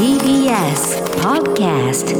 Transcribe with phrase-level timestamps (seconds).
[0.00, 2.16] TBS Podcast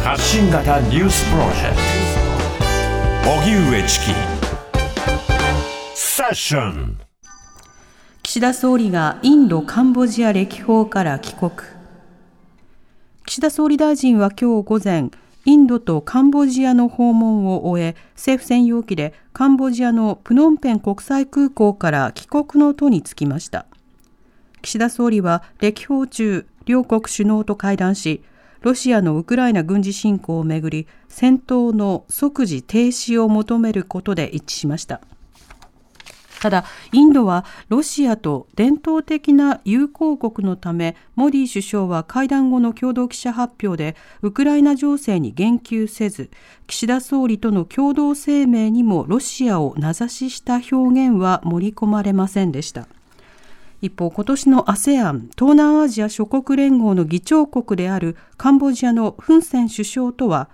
[0.00, 1.76] 発信型ニュースプロジェク
[3.24, 3.30] ト。
[3.32, 4.12] 荻上チキ。
[5.96, 7.00] セッション。
[8.22, 11.50] 岸田総理がインド・カンボジア歴訪から帰国。
[13.26, 15.10] 岸田総理大臣は今日午前
[15.48, 23.64] インドとカンボジアの訪問を終え政府専用機でカンボジアのプノンペン国際空港から帰国の途につきました。
[24.60, 28.22] 岸田総理は歴訪中両国首脳と会談し
[28.60, 35.00] ロシアのウクライナ軍事侵攻をめぐり戦闘の即時停止を求めることで一致しました。
[36.40, 46.30] ただ、インドはロシアと伝統的な友好国のため、モディ首相は会談後の共同記者発表で、ウクライナ情勢に言及せず、
[46.68, 50.76] 岸田総理との共同声明にもロシアを名指しした表
[51.08, 52.86] 現は盛り込まれませんでした。
[53.80, 60.48] 一方、今年の ASEAN 東南アジア諸国連合の議長国であるカンボジアのフン・セン首相とは、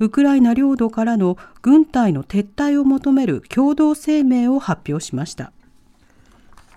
[0.00, 5.52] ウクライナ領土からの軍隊の撤退を求める共同声明を発表しました。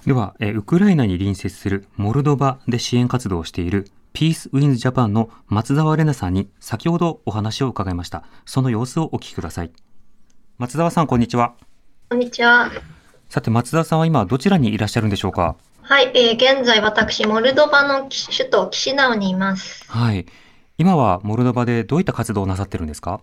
[0.05, 8.23] では、えウクライナに隣接するモルドバで支援活動をしているピースウィンズジャパンの松澤玲奈さんに先ほどお話を伺いました。
[8.45, 9.71] その様子をお聞きください。
[10.57, 11.53] 松澤さんこんにちは。
[12.09, 12.69] こんにちは。
[13.29, 15.55] さて松澤さんは今どちらにいらっしゃるんでしょうか？
[15.81, 19.89] はい、えー、現在私モルドバの首都キシナウにいます。
[19.89, 20.25] はい
[20.77, 23.21] 今はモルドバでどういった活動をなさってるんですか？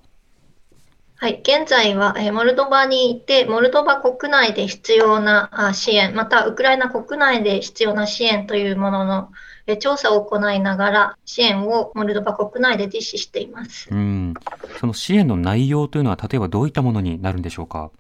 [1.17, 9.29] はい、現在は、えモルドバにいて、モルドバ国内で必要な支援、またウクライナ国内で必要な支援というものの、
[9.67, 13.89] え調査を行いながら、支援をモルドバ国内で実施しています。
[13.91, 14.33] うん、
[14.79, 17.91] その支援の内容というのは、例えばどういったものになるんでしょうか？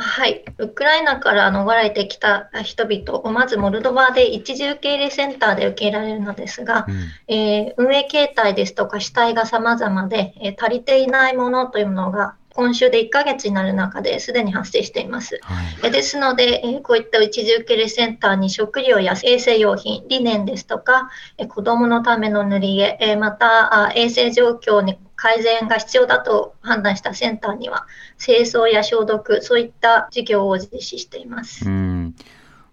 [0.00, 15.38] はい、ウクライナから逃れてきた人々をまずモルドバで一時受け入れセンターで受け入れられるのですが、うん、えー、運営形態ですとか主体が様々で、えー、足りていないものというのが今週で1ヶ月になる中ですでに発生しています。
[15.42, 27.86] はい、ですので、えこういった一時受け入れセンターに食料や衛生用品、理念ですとか、え子どものための塗り絵、えまた衛生状況に改善が必要だと判断したセンターには
[28.18, 31.66] 清掃や消毒そういった事業を実施しています。
[31.66, 32.14] うん。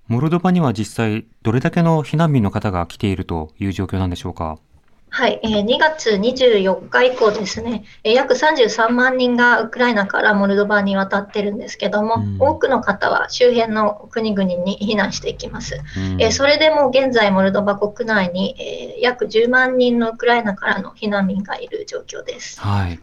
[0.07, 4.59] モルドバには実際どれだけの避難民の方が来ているという状況なんでしょうか？
[5.09, 15.81] はい、えー、2月24日以降ですね、えー、約33万人がウクライナからモルドバに渡ってるんですけども、うん、多くの方は周辺の国々に避難していきます。
[15.97, 22.59] うん、えー、それでも現在、モルドバ国内に、えー、約10万人のウクライナからの避難民がいる状況です。
[22.59, 22.99] はい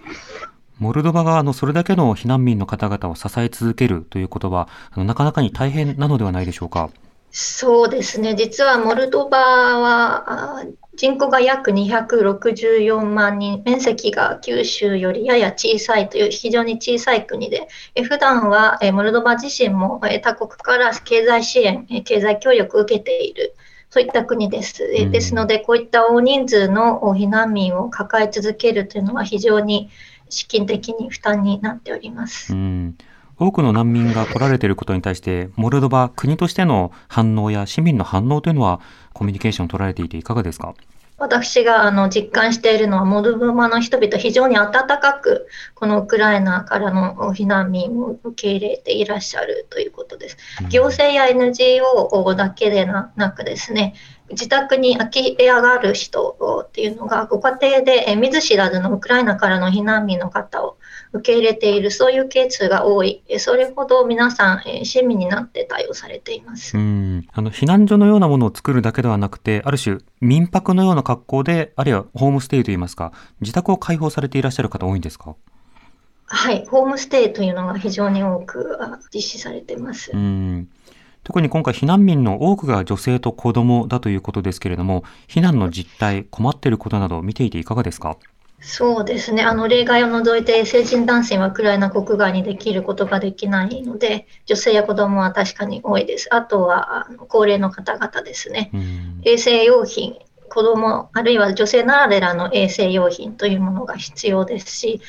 [0.79, 6.91] モルドバがあのそれだけの避難民の方々を支え続けるということは、あのなかなかに大変なのではないでしょうか？
[7.31, 10.65] そうですね、実はモルドバは
[10.97, 23.55] 人口が約264万人、面積が九州よりやや小さいという非常に小さい国で、え普段はえモルドバ自身もえ他国から経済支援、経済協力を受けている、
[23.91, 24.85] そういった国です。
[24.85, 29.91] うん、ですので、こういった大人数の避難民を抱え続けるというのは非常に
[30.29, 32.53] 資金的に負担になっております。
[32.53, 32.97] うん
[33.39, 38.81] 多くの難民が来られていることに対して、モルドバ、国としての反応や市民の反応というのは、
[39.13, 40.75] コミュニケーションを取られていていかがですか？
[41.17, 50.37] 私があの実感しているのは、モルドバの人々、非常に温かく、このウクライナからの避難民を受け入れていらっしゃるということです。
[50.71, 53.95] 行政や NGO だけでなくですね、
[54.31, 60.77] 自宅に空き部屋がある人っていうのが、ご家庭で見ず知らずのウクライナからの避難民の方を
[61.13, 66.77] 受け入れている、そういうケースが多い、それほど皆さん、市民になって対応されています。
[66.77, 67.27] うん。
[67.33, 75.37] あの避難所のようなものを作るだけではなくて、ある種、民泊のような格好で、あるいはホームステイといいますか、自宅を開放されていらっしゃる方、多いんですか？
[76.27, 78.79] はい、ホームステイというのが非常に多く
[79.15, 80.11] 実施されています。
[80.13, 80.71] うん
[81.25, 88.17] 特に今回避難民の多くが女性と子供だということですけれども、避難の実態、困っていることなどを見ていていかがですか？
[88.61, 89.43] そうですね。
[89.43, 96.29] あの、例外を除いて成人男性はウクライナ国外にできることができないので、女性や子供は確かに多いです。
[96.35, 98.71] あとは、あの高齢の方々ですね。
[99.23, 100.17] 衛生用品、
[100.55, 105.01] 子供、あるいは女性ならではの衛生用品というものが必要ですし、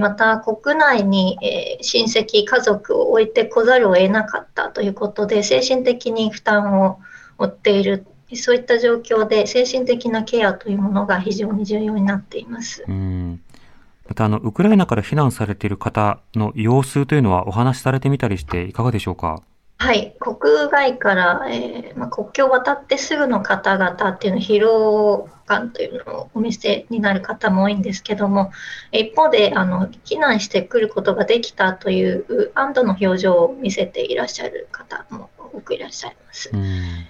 [0.00, 1.36] また国内に
[1.80, 7.00] 親戚、家族を置いてこざるを得なかったということで、精神的に負担を
[7.38, 12.84] 負っているそういった状況で精神的なケアというものが非常に重要になっています。
[12.86, 19.42] またあのウクライナから避難されている方の様子というのはお話しされてみたりしていかがでしょうか？
[19.76, 28.50] はい、国外から、えーまあ、国境を渡ってすぐの方々っていうの疲労感というのをお見せになる方も多いんですけども
[28.92, 36.50] 一方であの避難してくることができたという安堵の表情を見せていらっしゃる方も多くいらっしゃいます。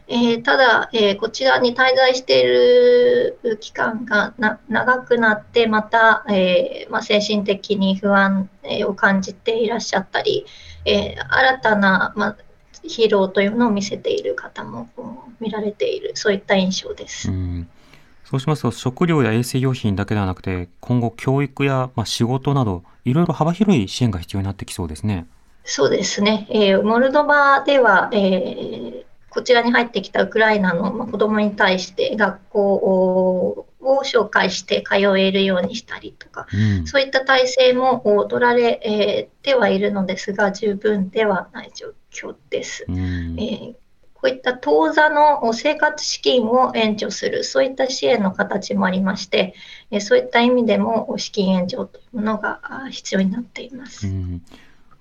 [0.08, 4.34] えー、ただ、えー、こちらに滞在している期間が
[4.68, 8.50] 長くなってまた、えーまあ、精神的に不安
[8.86, 10.44] を感じていらっしゃったり、
[10.84, 12.36] えー、新たな、まあ
[12.86, 14.88] 疲労というのを見せている方も
[15.40, 17.30] 見られている、そういった印象です。
[17.30, 17.68] うん
[18.24, 25.26] そうしますと、食料や衛生用品だけではなくて、今後、教育や、まあ、仕事など、いろいろ幅広い支援が必要になってきそうですね。
[25.64, 26.46] そうですね。
[26.50, 29.04] えー、モルドバでは、えー、
[29.34, 42.84] こちらに入ってきたウクライナの、まあ、子どもに対して学校を紹介して通えるようにしたりとか、うん、そういった体制も取られてはいるのですが、十分ではない状況です。
[42.88, 42.96] うん、
[43.40, 43.74] えー、
[44.14, 49.54] こういった当座の生活資金を援助する、そういった支援の形もありまして、
[50.00, 52.60] そういった意味でも資金援助というものが
[52.90, 54.06] 必要になっています。
[54.06, 54.42] うん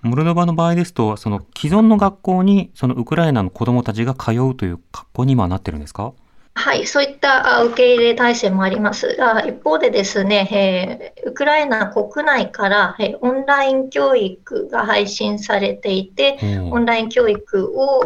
[0.03, 6.13] モルドバの場合ですと、その既存の学校にそのウクライナの子どもたちが通うという格好に今なってるんですか？
[6.55, 9.15] はい、そういった受け入れ体制もあります。
[9.15, 16.45] が、一方でですね、えー、ウクライナ国内から、えー、オンライン教育が配信されていて、う。
[16.45, 18.03] ん、オンライン教育を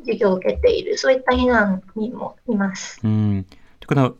[0.00, 2.98] 授業を受けている、そういった避難にもいます。
[3.04, 3.46] うん。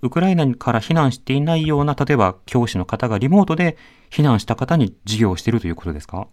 [0.03, 3.77] ウクライナから避難していないような、例えば教師の方がリモートで
[4.11, 6.29] 避難した方に授業をしているということですか？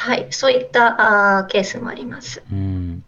[0.00, 2.42] はい、そういったあケースもあります。
[2.52, 3.04] うん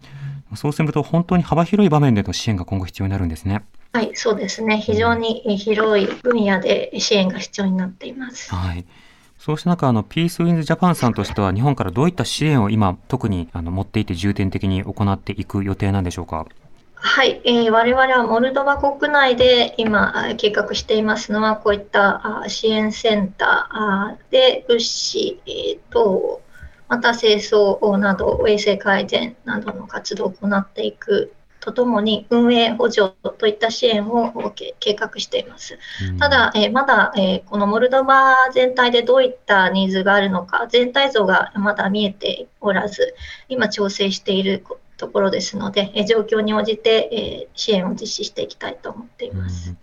[0.57, 3.65] そうすると、本当に幅広い場面での支援が今後必要になるんですね。
[3.93, 4.79] はい、そうですね。
[4.79, 8.53] 非常に広い分野で支援が必要になっています。
[8.53, 8.85] はい。
[9.39, 16.47] そうした中、あの、ピースウィンズジャパンさんとしては、日本からどういった支援を今、特にあの持っていて重点的に行っていく予定なんでしょうか？
[16.95, 25.41] はい、えー、我々はモルドバ国内で今計画していますのは、こういった支援センターで物資
[25.91, 26.41] 等
[26.91, 35.79] また清掃など衛生改善などの活動を行っていくとともに運営補助といった支援を計画しています。
[36.19, 43.15] ただ、えまだ、えこのモルドバ全体でどういったニーズがあるのか、全体像がまだ見えておらず、
[43.49, 44.65] 今調整している
[44.97, 49.77] ところですので、え状況に応じて、え支援を実施していきたいと思っています。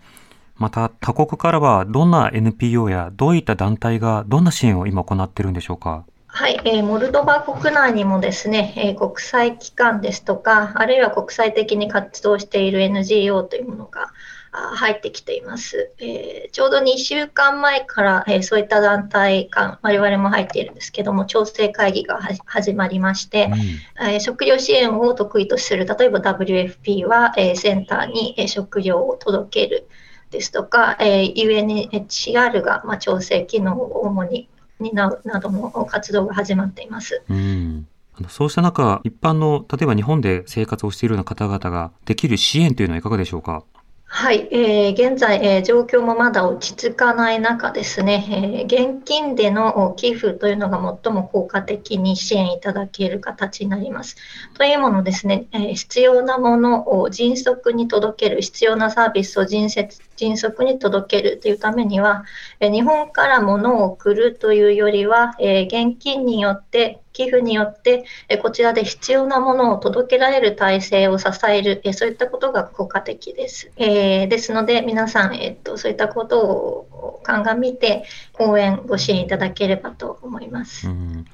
[0.56, 6.04] また、他国からはどんな NPO やどういった団体がどんな支援を今行っているんでしょうか？
[6.30, 14.12] はい、えー、モルドバ国内にもですね、えー、国際機関ですとか、あるいは国際的に活動している NGO というものが
[14.52, 15.90] 入ってきています。
[15.98, 23.50] えー、ちょうど2週間前から、えー、そういった団体が我々も入っているんですけども、調整会議が始まりまして、
[23.98, 29.88] うん、えー、食料支援を得意とする、例えば WFP は、えセンターに、え食料を届ける
[30.30, 34.48] ですとか、え UNHCR が、まあ、調整機能を主に
[34.80, 37.22] 担うなどの活動が始まっています。
[37.28, 37.86] うん
[38.28, 43.62] そうした中、一般の、例えば日本で生活をしているような方々ができる支援というのはいかがでしょうか？
[44.10, 54.16] はい、えー、現在、えー、状況もまだ落ち着かない中ですね、えー、現金での寄付というのが最も効果的に支援いただける形になります。
[54.54, 59.94] というものですね、えー、必要なものを迅速に届ける、必要なサービスを迅速
[60.26, 62.24] に届けるというためには、
[62.60, 73.72] えー、日本から物を送るというよりは、えー、現金によって寄付によって、えこちらで必要なものを届けられる体制を支える、えそういったことが効果的です。
[73.76, 78.04] えー、ですので、皆さん、えっと、そういったことを鑑みて、
[78.38, 80.88] 応援、ご支援いただければと思います。
[80.88, 81.24] うん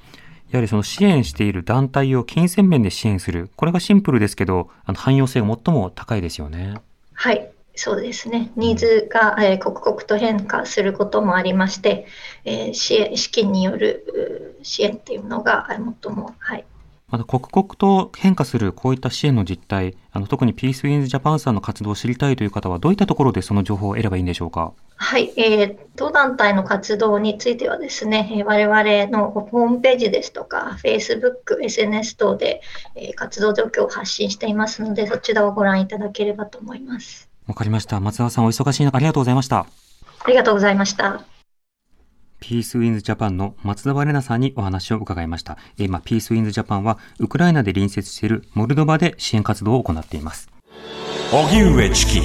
[0.51, 6.75] やはりその支援している団体を金銭面で支援する、これがシンプルですけど、あの汎用性が最も高いですよね。
[7.13, 7.49] はい。
[7.75, 12.07] そうですね、ニーズが、えー、刻々と変化することもありまして、
[12.45, 16.65] えー、支援資金による支援っていうのが最も、はい、
[17.09, 24.73] また刻々と変化するこういった支援の実態、あの特にピースウィンズジャパンさんの活動を知りたいという方は、どういったところでその情報を得ればいいんでしょうか？
[24.97, 32.61] はい、えー、当団体の活動についてはですね、えー、我々のホームページですとか、Facebook、SNS 等で、
[32.95, 37.24] えー、活動状況を発信していますので、そちらをご覧いただければと思います。
[37.47, 37.99] わかりました。
[37.99, 39.59] 松田さんお忙しい中ありがとうございました。
[39.59, 41.21] ありがとうございました。
[42.39, 45.57] ピースウィンズジャパンの松田玲奈さんにお話を伺いました。
[45.77, 50.49] 今、ピースウィンズジャパンは、ウクライナで隣接しているモルドバで支援活動を行っています。
[51.31, 52.21] 荻上チキ